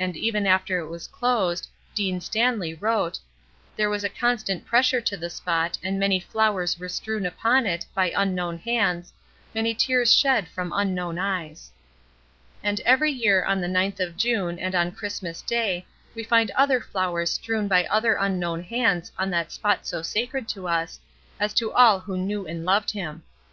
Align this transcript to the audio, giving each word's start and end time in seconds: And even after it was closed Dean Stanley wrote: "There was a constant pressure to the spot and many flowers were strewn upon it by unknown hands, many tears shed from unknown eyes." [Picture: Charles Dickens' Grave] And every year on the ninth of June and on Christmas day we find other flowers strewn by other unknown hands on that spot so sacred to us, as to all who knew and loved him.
And 0.00 0.16
even 0.16 0.44
after 0.44 0.80
it 0.80 0.88
was 0.88 1.06
closed 1.06 1.68
Dean 1.94 2.20
Stanley 2.20 2.74
wrote: 2.74 3.20
"There 3.76 3.88
was 3.88 4.02
a 4.02 4.08
constant 4.08 4.66
pressure 4.66 5.00
to 5.02 5.16
the 5.16 5.30
spot 5.30 5.78
and 5.84 6.00
many 6.00 6.18
flowers 6.18 6.80
were 6.80 6.88
strewn 6.88 7.24
upon 7.24 7.64
it 7.64 7.86
by 7.94 8.12
unknown 8.16 8.58
hands, 8.58 9.12
many 9.54 9.72
tears 9.72 10.12
shed 10.12 10.48
from 10.48 10.72
unknown 10.74 11.16
eyes." 11.16 11.70
[Picture: 12.60 12.64
Charles 12.64 12.74
Dickens' 12.74 12.82
Grave] 12.82 12.88
And 12.88 12.92
every 12.98 13.12
year 13.12 13.44
on 13.44 13.60
the 13.60 13.68
ninth 13.68 14.00
of 14.00 14.16
June 14.16 14.58
and 14.58 14.74
on 14.74 14.90
Christmas 14.90 15.42
day 15.42 15.86
we 16.16 16.24
find 16.24 16.50
other 16.56 16.80
flowers 16.80 17.30
strewn 17.30 17.68
by 17.68 17.84
other 17.86 18.16
unknown 18.16 18.64
hands 18.64 19.12
on 19.16 19.30
that 19.30 19.52
spot 19.52 19.86
so 19.86 20.02
sacred 20.02 20.48
to 20.48 20.66
us, 20.66 20.98
as 21.38 21.54
to 21.54 21.70
all 21.72 22.00
who 22.00 22.16
knew 22.18 22.44
and 22.48 22.64
loved 22.64 22.90
him. 22.90 23.22